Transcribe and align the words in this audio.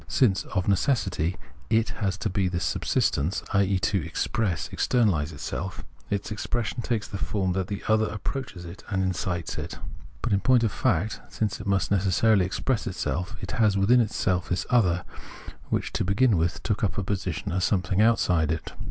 Since 0.07 0.45
of 0.45 0.67
necessity 0.67 1.37
it 1.69 1.89
has 1.89 2.17
to 2.17 2.31
he 2.35 2.47
this 2.47 2.65
subsistence, 2.65 3.43
i.e. 3.53 3.77
to 3.81 4.01
express, 4.03 4.67
externaUse 4.69 5.31
itself, 5.31 5.83
its 6.09 6.31
expression 6.31 6.81
takes 6.81 7.07
the 7.07 7.19
form 7.19 7.51
that 7.53 7.67
the 7.67 7.83
other 7.87 8.07
approaches 8.07 8.65
it 8.65 8.83
and 8.89 9.03
incites 9.03 9.59
it. 9.59 9.77
But, 10.23 10.33
in 10.33 10.39
point 10.39 10.63
of 10.63 10.71
fact, 10.71 11.21
since 11.29 11.61
it 11.61 11.67
must 11.67 11.91
necessarily 11.91 12.47
express 12.47 12.87
itself, 12.87 13.35
it 13.41 13.51
has 13.51 13.77
within 13.77 13.99
itself 14.01 14.49
this 14.49 14.65
other, 14.71 15.05
which 15.69 15.93
to 15.93 16.03
begin 16.03 16.35
with 16.35 16.63
took 16.63 16.83
up 16.83 16.97
a 16.97 17.03
position 17.03 17.51
as 17.51 17.63
something 17.63 18.01
outside 18.01 18.51
it. 18.51 18.73